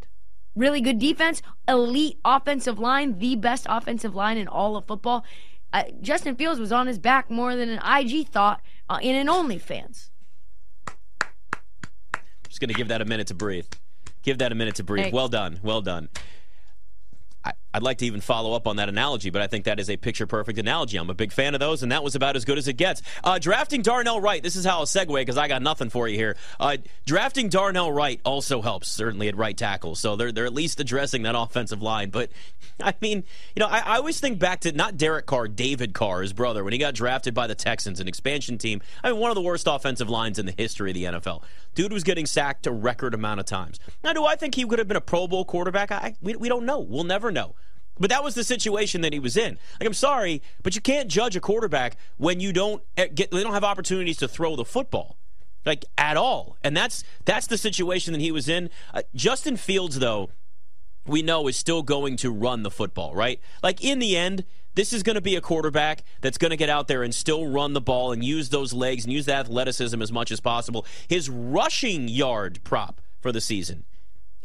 Really 0.54 0.80
good 0.80 0.98
defense, 0.98 1.42
elite 1.68 2.18
offensive 2.24 2.78
line, 2.78 3.18
the 3.18 3.36
best 3.36 3.66
offensive 3.68 4.14
line 4.14 4.36
in 4.36 4.48
all 4.48 4.76
of 4.76 4.86
football 4.86 5.24
uh, 5.72 5.84
Justin 6.00 6.36
Fields 6.36 6.58
was 6.58 6.72
on 6.72 6.86
his 6.86 6.98
back 6.98 7.30
more 7.30 7.56
than 7.56 7.68
an 7.68 7.80
IG 7.84 8.28
thought 8.28 8.60
uh, 8.88 8.98
in 9.02 9.14
an 9.16 9.26
OnlyFans. 9.26 10.10
Just 12.48 12.60
going 12.60 12.68
to 12.68 12.74
give 12.74 12.88
that 12.88 13.02
a 13.02 13.04
minute 13.04 13.26
to 13.28 13.34
breathe. 13.34 13.66
Give 14.22 14.38
that 14.38 14.52
a 14.52 14.54
minute 14.54 14.76
to 14.76 14.84
breathe. 14.84 15.04
Thanks. 15.04 15.14
Well 15.14 15.28
done. 15.28 15.60
Well 15.62 15.82
done. 15.82 16.08
I, 17.44 17.52
would 17.78 17.84
like 17.84 17.98
to 17.98 18.06
even 18.06 18.20
follow 18.20 18.52
up 18.52 18.66
on 18.66 18.76
that 18.76 18.88
analogy, 18.88 19.30
but 19.30 19.40
I 19.40 19.46
think 19.46 19.64
that 19.64 19.80
is 19.80 19.88
a 19.88 19.96
picture 19.96 20.26
perfect 20.26 20.58
analogy. 20.58 20.96
I'm 20.96 21.10
a 21.10 21.14
big 21.14 21.32
fan 21.32 21.54
of 21.54 21.60
those, 21.60 21.82
and 21.82 21.92
that 21.92 22.02
was 22.02 22.14
about 22.14 22.36
as 22.36 22.44
good 22.44 22.58
as 22.58 22.68
it 22.68 22.74
gets. 22.74 23.02
Uh, 23.24 23.38
drafting 23.38 23.82
Darnell 23.82 24.20
Wright, 24.20 24.42
this 24.42 24.56
is 24.56 24.64
how 24.64 24.80
I'll 24.80 24.86
segue 24.86 25.14
because 25.14 25.38
I 25.38 25.48
got 25.48 25.62
nothing 25.62 25.90
for 25.90 26.08
you 26.08 26.16
here. 26.16 26.36
Uh, 26.58 26.76
drafting 27.06 27.48
Darnell 27.48 27.92
Wright 27.92 28.20
also 28.24 28.60
helps, 28.62 28.88
certainly 28.88 29.28
at 29.28 29.36
right 29.36 29.56
tackle. 29.56 29.94
So 29.94 30.16
they're, 30.16 30.32
they're 30.32 30.46
at 30.46 30.54
least 30.54 30.80
addressing 30.80 31.22
that 31.22 31.34
offensive 31.36 31.82
line. 31.82 32.10
But, 32.10 32.30
I 32.82 32.94
mean, 33.00 33.24
you 33.54 33.60
know, 33.60 33.68
I, 33.68 33.78
I 33.78 33.96
always 33.96 34.20
think 34.20 34.38
back 34.38 34.60
to 34.60 34.72
not 34.72 34.96
Derek 34.96 35.26
Carr, 35.26 35.48
David 35.48 35.94
Carr, 35.94 36.22
his 36.22 36.32
brother, 36.32 36.64
when 36.64 36.72
he 36.72 36.78
got 36.78 36.94
drafted 36.94 37.34
by 37.34 37.46
the 37.46 37.54
Texans, 37.54 38.00
an 38.00 38.08
expansion 38.08 38.58
team. 38.58 38.80
I 39.02 39.10
mean, 39.10 39.20
one 39.20 39.30
of 39.30 39.34
the 39.34 39.42
worst 39.42 39.66
offensive 39.66 40.08
lines 40.08 40.38
in 40.38 40.46
the 40.46 40.54
history 40.56 40.90
of 40.90 40.94
the 40.94 41.04
NFL. 41.04 41.42
Dude 41.74 41.92
was 41.92 42.04
getting 42.04 42.26
sacked 42.26 42.66
a 42.66 42.72
record 42.72 43.14
amount 43.14 43.40
of 43.40 43.46
times. 43.46 43.78
Now, 44.02 44.12
do 44.12 44.24
I 44.24 44.36
think 44.36 44.54
he 44.54 44.64
could 44.64 44.78
have 44.78 44.88
been 44.88 44.96
a 44.96 45.00
Pro 45.00 45.26
Bowl 45.28 45.44
quarterback? 45.44 45.92
I, 45.92 46.16
we, 46.20 46.34
we 46.36 46.48
don't 46.48 46.66
know. 46.66 46.80
We'll 46.80 47.04
never 47.04 47.30
know. 47.30 47.54
But 47.98 48.10
that 48.10 48.22
was 48.22 48.34
the 48.34 48.44
situation 48.44 49.00
that 49.02 49.12
he 49.12 49.18
was 49.18 49.36
in. 49.36 49.58
Like, 49.80 49.86
I'm 49.86 49.94
sorry, 49.94 50.42
but 50.62 50.74
you 50.74 50.80
can't 50.80 51.08
judge 51.08 51.36
a 51.36 51.40
quarterback 51.40 51.96
when 52.16 52.40
you 52.40 52.52
don't 52.52 52.82
eh, 52.96 53.08
get 53.08 53.30
they 53.30 53.42
don't 53.42 53.54
have 53.54 53.64
opportunities 53.64 54.16
to 54.18 54.28
throw 54.28 54.56
the 54.56 54.64
football, 54.64 55.16
like 55.64 55.84
at 55.96 56.16
all. 56.16 56.56
And 56.62 56.76
that's 56.76 57.04
that's 57.24 57.46
the 57.46 57.58
situation 57.58 58.12
that 58.12 58.20
he 58.20 58.30
was 58.30 58.48
in. 58.48 58.70
Uh, 58.94 59.02
Justin 59.14 59.56
Fields, 59.56 59.98
though, 59.98 60.30
we 61.06 61.22
know 61.22 61.48
is 61.48 61.56
still 61.56 61.82
going 61.82 62.16
to 62.18 62.30
run 62.30 62.62
the 62.62 62.70
football, 62.70 63.14
right? 63.14 63.40
Like 63.62 63.82
in 63.82 63.98
the 63.98 64.16
end, 64.16 64.44
this 64.74 64.92
is 64.92 65.02
going 65.02 65.16
to 65.16 65.20
be 65.20 65.34
a 65.34 65.40
quarterback 65.40 66.04
that's 66.20 66.38
going 66.38 66.50
to 66.50 66.56
get 66.56 66.68
out 66.68 66.86
there 66.86 67.02
and 67.02 67.14
still 67.14 67.48
run 67.48 67.72
the 67.72 67.80
ball 67.80 68.12
and 68.12 68.22
use 68.22 68.50
those 68.50 68.72
legs 68.72 69.04
and 69.04 69.12
use 69.12 69.26
that 69.26 69.46
athleticism 69.46 70.00
as 70.00 70.12
much 70.12 70.30
as 70.30 70.40
possible. 70.40 70.86
His 71.08 71.28
rushing 71.28 72.06
yard 72.06 72.60
prop 72.62 73.00
for 73.20 73.32
the 73.32 73.40
season 73.40 73.84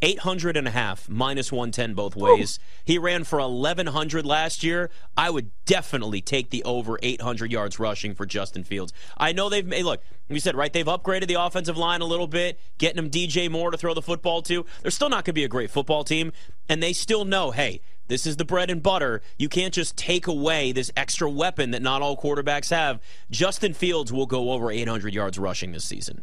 800 0.04 0.56
and 0.56 0.68
a 0.68 0.70
half, 0.70 1.08
minus 1.08 1.50
110 1.50 1.94
both 1.94 2.14
ways. 2.14 2.58
Ooh. 2.58 2.64
He 2.84 2.98
ran 2.98 3.24
for 3.24 3.38
1,100 3.38 4.26
last 4.26 4.62
year. 4.62 4.90
I 5.16 5.30
would 5.30 5.50
definitely 5.64 6.20
take 6.20 6.50
the 6.50 6.62
over 6.64 6.98
800 7.02 7.50
yards 7.50 7.78
rushing 7.78 8.14
for 8.14 8.26
Justin 8.26 8.64
Fields. 8.64 8.92
I 9.16 9.32
know 9.32 9.48
they've 9.48 9.66
made, 9.66 9.84
look, 9.84 10.02
we 10.28 10.40
said, 10.40 10.56
right, 10.56 10.72
they've 10.72 10.84
upgraded 10.84 11.28
the 11.28 11.40
offensive 11.40 11.78
line 11.78 12.02
a 12.02 12.04
little 12.04 12.26
bit, 12.26 12.60
getting 12.76 12.98
him 12.98 13.10
DJ 13.10 13.50
Moore 13.50 13.70
to 13.70 13.78
throw 13.78 13.94
the 13.94 14.02
football 14.02 14.42
to. 14.42 14.66
They're 14.82 14.90
still 14.90 15.08
not 15.08 15.24
going 15.24 15.32
to 15.32 15.32
be 15.32 15.44
a 15.44 15.48
great 15.48 15.70
football 15.70 16.04
team, 16.04 16.32
and 16.68 16.82
they 16.82 16.92
still 16.92 17.24
know, 17.24 17.50
hey, 17.50 17.80
this 18.08 18.26
is 18.26 18.36
the 18.36 18.44
bread 18.44 18.68
and 18.70 18.82
butter. 18.82 19.22
You 19.38 19.48
can't 19.48 19.72
just 19.72 19.96
take 19.96 20.26
away 20.26 20.72
this 20.72 20.90
extra 20.96 21.30
weapon 21.30 21.70
that 21.70 21.80
not 21.80 22.02
all 22.02 22.16
quarterbacks 22.16 22.68
have. 22.68 23.00
Justin 23.30 23.72
Fields 23.72 24.12
will 24.12 24.26
go 24.26 24.52
over 24.52 24.70
800 24.70 25.14
yards 25.14 25.38
rushing 25.38 25.72
this 25.72 25.84
season. 25.84 26.22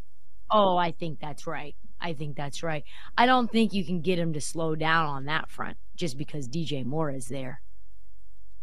Oh, 0.52 0.78
I 0.78 0.92
think 0.92 1.20
that's 1.20 1.48
right. 1.48 1.76
I 2.02 2.14
think 2.14 2.36
that's 2.36 2.64
right. 2.64 2.84
I 3.18 3.26
don't 3.26 3.52
think 3.52 3.74
you 3.74 3.86
can 3.86 4.02
get 4.02 4.20
him 4.20 4.34
to 4.34 4.42
slow 4.42 4.76
down 4.76 5.06
on 5.06 5.26
that 5.26 5.50
front 5.50 5.78
just 5.96 6.18
because 6.18 6.48
DJ 6.48 6.86
Moore 6.86 7.12
is 7.12 7.28
there. 7.28 7.62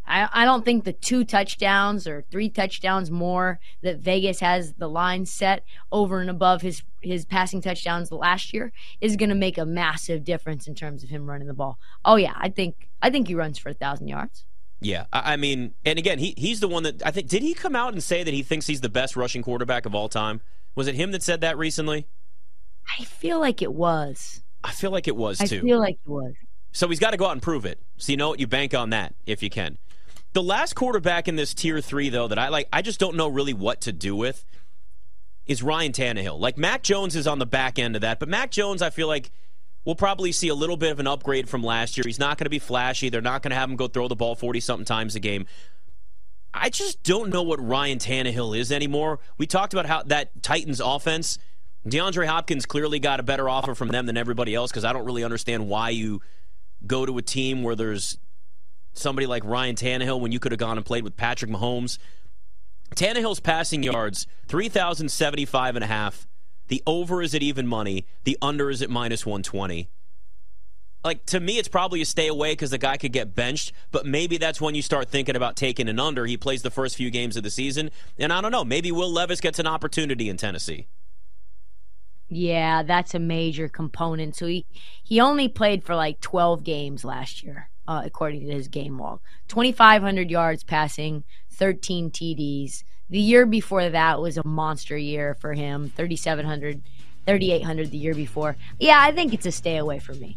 I, 0.08 0.28
I 0.32 0.44
don't 0.44 0.64
think 0.64 0.84
the 0.84 0.92
two 0.92 1.24
touchdowns 1.24 2.06
or 2.06 2.24
three 2.30 2.48
touchdowns 2.48 3.10
more 3.10 3.60
that 3.82 3.98
Vegas 3.98 4.40
has 4.40 4.72
the 4.74 4.88
line 4.88 5.26
set 5.26 5.64
over 5.92 6.20
and 6.20 6.30
above 6.30 6.62
his 6.62 6.82
his 7.00 7.24
passing 7.24 7.60
touchdowns 7.60 8.10
last 8.10 8.52
year 8.52 8.72
is 9.00 9.16
going 9.16 9.28
to 9.28 9.34
make 9.34 9.56
a 9.58 9.64
massive 9.64 10.24
difference 10.24 10.66
in 10.66 10.74
terms 10.74 11.04
of 11.04 11.10
him 11.10 11.28
running 11.28 11.46
the 11.46 11.54
ball. 11.54 11.78
Oh 12.04 12.16
yeah, 12.16 12.32
I 12.36 12.48
think 12.48 12.88
I 13.02 13.10
think 13.10 13.28
he 13.28 13.34
runs 13.34 13.58
for 13.58 13.68
a 13.68 13.74
thousand 13.74 14.08
yards. 14.08 14.44
Yeah, 14.80 15.06
I 15.12 15.36
mean, 15.36 15.74
and 15.84 15.98
again, 15.98 16.18
he 16.18 16.34
he's 16.36 16.60
the 16.60 16.68
one 16.68 16.84
that 16.84 17.04
I 17.04 17.10
think 17.10 17.28
did 17.28 17.42
he 17.42 17.52
come 17.52 17.76
out 17.76 17.92
and 17.92 18.02
say 18.02 18.22
that 18.22 18.32
he 18.32 18.42
thinks 18.42 18.66
he's 18.66 18.80
the 18.80 18.88
best 18.88 19.16
rushing 19.16 19.42
quarterback 19.42 19.86
of 19.86 19.94
all 19.94 20.08
time? 20.08 20.40
Was 20.74 20.86
it 20.86 20.94
him 20.94 21.10
that 21.12 21.22
said 21.22 21.40
that 21.42 21.58
recently? 21.58 22.06
I 22.98 23.04
feel 23.04 23.40
like 23.40 23.62
it 23.62 23.72
was. 23.72 24.42
I 24.62 24.72
feel 24.72 24.90
like 24.90 25.08
it 25.08 25.16
was 25.16 25.38
too. 25.38 25.58
I 25.58 25.60
feel 25.60 25.78
like 25.78 25.98
it 26.04 26.08
was. 26.08 26.34
So 26.72 26.88
he's 26.88 26.98
got 26.98 27.10
to 27.10 27.16
go 27.16 27.26
out 27.26 27.32
and 27.32 27.42
prove 27.42 27.64
it. 27.64 27.80
So 27.96 28.12
you 28.12 28.16
know 28.16 28.30
what? 28.30 28.40
You 28.40 28.46
bank 28.46 28.74
on 28.74 28.90
that 28.90 29.14
if 29.26 29.42
you 29.42 29.50
can. 29.50 29.78
The 30.34 30.42
last 30.42 30.74
quarterback 30.74 31.26
in 31.26 31.36
this 31.36 31.54
tier 31.54 31.80
three, 31.80 32.10
though, 32.10 32.28
that 32.28 32.38
I 32.38 32.48
like, 32.48 32.68
I 32.72 32.82
just 32.82 33.00
don't 33.00 33.16
know 33.16 33.28
really 33.28 33.54
what 33.54 33.80
to 33.82 33.92
do 33.92 34.14
with, 34.14 34.44
is 35.46 35.62
Ryan 35.62 35.92
Tannehill. 35.92 36.38
Like 36.38 36.58
Mac 36.58 36.82
Jones 36.82 37.16
is 37.16 37.26
on 37.26 37.38
the 37.38 37.46
back 37.46 37.78
end 37.78 37.96
of 37.96 38.02
that, 38.02 38.20
but 38.20 38.28
Mac 38.28 38.50
Jones, 38.50 38.82
I 38.82 38.90
feel 38.90 39.08
like 39.08 39.30
we'll 39.84 39.94
probably 39.94 40.30
see 40.30 40.48
a 40.48 40.54
little 40.54 40.76
bit 40.76 40.92
of 40.92 41.00
an 41.00 41.06
upgrade 41.06 41.48
from 41.48 41.62
last 41.62 41.96
year. 41.96 42.04
He's 42.04 42.18
not 42.18 42.36
going 42.36 42.44
to 42.44 42.50
be 42.50 42.58
flashy. 42.58 43.08
They're 43.08 43.22
not 43.22 43.42
going 43.42 43.50
to 43.50 43.56
have 43.56 43.70
him 43.70 43.76
go 43.76 43.88
throw 43.88 44.06
the 44.06 44.16
ball 44.16 44.34
forty 44.34 44.60
something 44.60 44.84
times 44.84 45.16
a 45.16 45.20
game. 45.20 45.46
I 46.52 46.68
just 46.68 47.02
don't 47.02 47.30
know 47.30 47.42
what 47.42 47.64
Ryan 47.64 47.98
Tannehill 47.98 48.56
is 48.56 48.70
anymore. 48.70 49.20
We 49.38 49.46
talked 49.46 49.72
about 49.72 49.86
how 49.86 50.02
that 50.04 50.42
Titans 50.42 50.80
offense 50.80 51.38
DeAndre 51.86 52.26
Hopkins 52.26 52.66
clearly 52.66 52.98
got 52.98 53.20
a 53.20 53.22
better 53.22 53.48
offer 53.48 53.74
from 53.74 53.88
them 53.88 54.06
than 54.06 54.16
everybody 54.16 54.54
else 54.54 54.70
because 54.70 54.84
I 54.84 54.92
don't 54.92 55.04
really 55.04 55.24
understand 55.24 55.68
why 55.68 55.90
you 55.90 56.20
go 56.86 57.06
to 57.06 57.18
a 57.18 57.22
team 57.22 57.62
where 57.62 57.74
there's 57.74 58.18
somebody 58.92 59.26
like 59.26 59.44
Ryan 59.44 59.76
Tannehill 59.76 60.20
when 60.20 60.32
you 60.32 60.40
could 60.40 60.52
have 60.52 60.58
gone 60.58 60.76
and 60.76 60.84
played 60.84 61.04
with 61.04 61.16
Patrick 61.16 61.50
Mahomes. 61.50 61.98
Tannehill's 62.94 63.40
passing 63.40 63.82
yards, 63.82 64.26
3,075 64.48 65.76
and 65.76 65.84
a 65.84 65.88
half. 65.88 66.26
The 66.68 66.82
over 66.86 67.22
is 67.22 67.34
at 67.34 67.42
even 67.42 67.66
money. 67.66 68.06
The 68.24 68.36
under 68.42 68.70
is 68.70 68.82
at 68.82 68.90
minus 68.90 69.24
120. 69.24 69.88
Like, 71.04 71.24
to 71.26 71.38
me, 71.40 71.58
it's 71.58 71.68
probably 71.68 72.02
a 72.02 72.04
stay 72.04 72.26
away 72.26 72.52
because 72.52 72.70
the 72.70 72.78
guy 72.78 72.96
could 72.96 73.12
get 73.12 73.34
benched, 73.34 73.72
but 73.92 74.04
maybe 74.04 74.36
that's 74.36 74.60
when 74.60 74.74
you 74.74 74.82
start 74.82 75.08
thinking 75.08 75.36
about 75.36 75.56
taking 75.56 75.88
an 75.88 76.00
under. 76.00 76.26
He 76.26 76.36
plays 76.36 76.62
the 76.62 76.70
first 76.70 76.96
few 76.96 77.10
games 77.10 77.36
of 77.36 77.44
the 77.44 77.50
season. 77.50 77.90
And 78.18 78.32
I 78.32 78.40
don't 78.40 78.50
know, 78.50 78.64
maybe 78.64 78.90
Will 78.90 79.10
Levis 79.10 79.40
gets 79.40 79.58
an 79.58 79.66
opportunity 79.66 80.28
in 80.28 80.36
Tennessee. 80.36 80.88
Yeah, 82.28 82.82
that's 82.82 83.14
a 83.14 83.18
major 83.18 83.68
component. 83.68 84.36
So 84.36 84.46
he 84.46 84.66
he 85.02 85.20
only 85.20 85.48
played 85.48 85.84
for 85.84 85.94
like 85.94 86.20
12 86.20 86.62
games 86.62 87.04
last 87.04 87.42
year, 87.42 87.70
uh, 87.86 88.02
according 88.04 88.46
to 88.46 88.52
his 88.52 88.68
game 88.68 88.98
log. 88.98 89.20
2,500 89.48 90.30
yards 90.30 90.62
passing, 90.62 91.24
13 91.52 92.10
TDs. 92.10 92.84
The 93.10 93.18
year 93.18 93.46
before 93.46 93.88
that 93.88 94.20
was 94.20 94.36
a 94.36 94.46
monster 94.46 94.96
year 94.96 95.34
for 95.34 95.54
him. 95.54 95.90
3,700, 95.96 96.82
3,800 97.26 97.90
the 97.90 97.96
year 97.96 98.14
before. 98.14 98.56
Yeah, 98.78 99.00
I 99.00 99.12
think 99.12 99.32
it's 99.32 99.46
a 99.46 99.52
stay 99.52 99.78
away 99.78 99.98
for 99.98 100.12
me. 100.12 100.36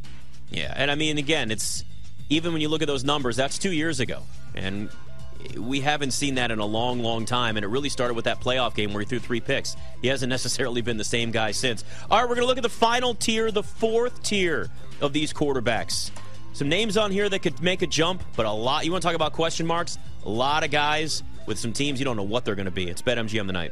Yeah, 0.50 0.74
and 0.76 0.90
I 0.90 0.96
mean, 0.96 1.18
again, 1.18 1.52
it's 1.52 1.84
even 2.30 2.54
when 2.54 2.62
you 2.62 2.70
look 2.70 2.82
at 2.82 2.88
those 2.88 3.04
numbers, 3.04 3.36
that's 3.36 3.58
two 3.58 3.74
years 3.74 4.00
ago, 4.00 4.24
and 4.56 4.90
we 5.58 5.82
haven't 5.82 6.12
seen 6.12 6.36
that 6.36 6.52
in 6.52 6.60
a 6.60 6.66
long, 6.66 7.02
long 7.02 7.26
time, 7.26 7.58
and 7.58 7.64
it 7.64 7.70
really 7.70 7.90
started 7.90 8.14
with 8.14 8.26
that 8.26 8.42
playoff 8.42 8.76
game 8.76 8.94
where 8.94 9.02
he 9.02 9.06
threw 9.06 9.20
three 9.20 9.42
picks. 9.42 9.76
He 10.02 10.08
hasn't 10.08 10.30
necessarily 10.38 10.82
been 10.82 10.98
the 10.98 11.04
same 11.04 11.32
guy 11.32 11.52
since. 11.52 11.84
All 12.10 12.20
right, 12.20 12.24
we're 12.24 12.36
going 12.36 12.44
to 12.44 12.48
look 12.48 12.58
at 12.58 12.64
the 12.64 12.70
final 12.70 13.16
tier, 13.16 13.52
the 13.52 13.64
fourth 13.64 14.24
tier 14.24 14.70
of 15.02 15.14
these 15.14 15.34
quarterbacks. 15.34 16.12
Some 16.54 16.70
names 16.70 16.98
on 16.98 17.12
here 17.12 17.30
that 17.30 17.40
could 17.40 17.62
make 17.62 17.82
a 17.82 17.88
jump, 17.88 18.24
but 18.36 18.46
a 18.46 18.52
lot. 18.52 18.86
You 18.86 18.92
want 18.92 19.02
to 19.02 19.08
talk 19.08 19.16
about 19.16 19.34
question 19.34 19.66
marks? 19.66 19.98
A 20.26 20.30
lot 20.30 20.64
of 20.64 20.72
guys 20.72 21.24
with 21.46 21.58
some 21.58 21.74
teams 21.74 22.00
you 22.00 22.06
don't 22.06 22.18
know 22.18 22.24
what 22.24 22.46
they're 22.46 22.56
going 22.56 22.66
to 22.66 22.72
be. 22.72 22.90
It's 22.90 23.02
BetMGM 23.02 23.48
tonight. 23.48 23.72